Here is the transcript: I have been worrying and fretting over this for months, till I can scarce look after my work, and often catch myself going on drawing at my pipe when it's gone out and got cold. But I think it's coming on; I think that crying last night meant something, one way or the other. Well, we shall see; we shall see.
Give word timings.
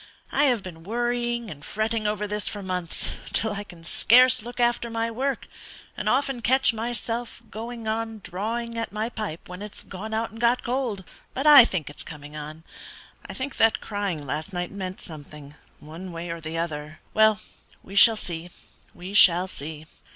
I 0.31 0.45
have 0.45 0.63
been 0.63 0.81
worrying 0.83 1.51
and 1.51 1.63
fretting 1.63 2.07
over 2.07 2.25
this 2.25 2.47
for 2.47 2.63
months, 2.63 3.11
till 3.33 3.53
I 3.53 3.63
can 3.63 3.83
scarce 3.83 4.41
look 4.41 4.59
after 4.59 4.89
my 4.89 5.11
work, 5.11 5.47
and 5.95 6.09
often 6.09 6.41
catch 6.41 6.73
myself 6.73 7.43
going 7.51 7.87
on 7.87 8.21
drawing 8.23 8.79
at 8.79 8.91
my 8.91 9.09
pipe 9.09 9.47
when 9.47 9.61
it's 9.61 9.83
gone 9.83 10.11
out 10.11 10.31
and 10.31 10.41
got 10.41 10.63
cold. 10.63 11.03
But 11.35 11.45
I 11.45 11.65
think 11.65 11.87
it's 11.87 12.01
coming 12.01 12.35
on; 12.35 12.63
I 13.29 13.35
think 13.35 13.57
that 13.57 13.79
crying 13.79 14.25
last 14.25 14.53
night 14.53 14.71
meant 14.71 14.99
something, 15.01 15.53
one 15.79 16.11
way 16.11 16.31
or 16.31 16.41
the 16.41 16.57
other. 16.57 16.99
Well, 17.13 17.39
we 17.83 17.95
shall 17.95 18.17
see; 18.17 18.49
we 18.95 19.13
shall 19.13 19.47
see. 19.47 19.85